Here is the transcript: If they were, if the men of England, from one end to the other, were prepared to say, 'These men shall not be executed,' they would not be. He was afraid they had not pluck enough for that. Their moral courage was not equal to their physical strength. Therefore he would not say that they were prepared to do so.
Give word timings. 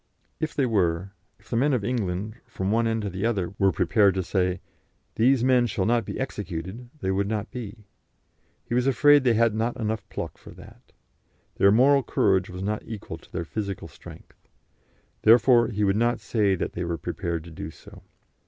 If 0.39 0.55
they 0.55 0.65
were, 0.65 1.11
if 1.37 1.51
the 1.51 1.55
men 1.55 1.73
of 1.73 1.85
England, 1.85 2.37
from 2.47 2.71
one 2.71 2.87
end 2.87 3.03
to 3.03 3.09
the 3.11 3.23
other, 3.23 3.53
were 3.59 3.71
prepared 3.71 4.15
to 4.15 4.23
say, 4.23 4.59
'These 5.13 5.43
men 5.43 5.67
shall 5.67 5.85
not 5.85 6.05
be 6.05 6.19
executed,' 6.19 6.89
they 7.01 7.11
would 7.11 7.27
not 7.27 7.51
be. 7.51 7.85
He 8.65 8.73
was 8.73 8.87
afraid 8.87 9.23
they 9.23 9.35
had 9.35 9.53
not 9.53 9.75
pluck 9.75 9.79
enough 9.79 10.41
for 10.43 10.49
that. 10.55 10.91
Their 11.57 11.71
moral 11.71 12.01
courage 12.01 12.49
was 12.49 12.63
not 12.63 12.81
equal 12.83 13.19
to 13.19 13.31
their 13.31 13.45
physical 13.45 13.87
strength. 13.87 14.49
Therefore 15.21 15.67
he 15.67 15.83
would 15.83 15.95
not 15.97 16.19
say 16.19 16.55
that 16.55 16.73
they 16.73 16.83
were 16.83 16.97
prepared 16.97 17.43
to 17.43 17.51
do 17.51 17.69
so. 17.69 18.01